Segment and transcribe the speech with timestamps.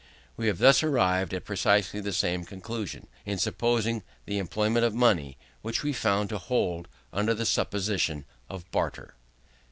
[0.35, 5.37] We have thus arrived at precisely the same conclusion, in supposing the employment of money,
[5.61, 9.13] which we found to hold under the supposition of barter.